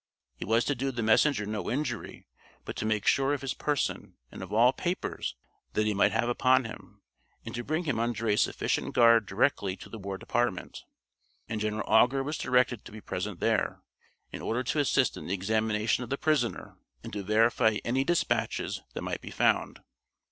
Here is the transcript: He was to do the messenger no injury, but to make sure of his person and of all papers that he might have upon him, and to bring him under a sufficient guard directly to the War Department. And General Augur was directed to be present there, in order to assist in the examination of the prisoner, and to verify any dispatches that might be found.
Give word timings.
He 0.35 0.45
was 0.45 0.65
to 0.65 0.73
do 0.73 0.89
the 0.91 1.03
messenger 1.03 1.45
no 1.45 1.69
injury, 1.69 2.25
but 2.65 2.75
to 2.77 2.87
make 2.87 3.05
sure 3.05 3.35
of 3.35 3.41
his 3.43 3.53
person 3.53 4.15
and 4.31 4.41
of 4.41 4.51
all 4.51 4.73
papers 4.73 5.35
that 5.73 5.85
he 5.85 5.93
might 5.93 6.11
have 6.11 6.27
upon 6.27 6.63
him, 6.65 7.03
and 7.45 7.53
to 7.53 7.63
bring 7.63 7.83
him 7.83 7.99
under 7.99 8.27
a 8.27 8.35
sufficient 8.35 8.95
guard 8.95 9.27
directly 9.27 9.75
to 9.77 9.89
the 9.89 9.99
War 9.99 10.17
Department. 10.17 10.85
And 11.47 11.61
General 11.61 11.87
Augur 11.87 12.23
was 12.23 12.39
directed 12.39 12.83
to 12.85 12.91
be 12.91 12.99
present 12.99 13.41
there, 13.41 13.83
in 14.31 14.41
order 14.41 14.63
to 14.63 14.79
assist 14.79 15.17
in 15.17 15.27
the 15.27 15.35
examination 15.35 16.03
of 16.03 16.09
the 16.09 16.17
prisoner, 16.17 16.79
and 17.03 17.13
to 17.13 17.21
verify 17.21 17.77
any 17.85 18.03
dispatches 18.03 18.81
that 18.95 19.03
might 19.03 19.21
be 19.21 19.29
found. 19.29 19.81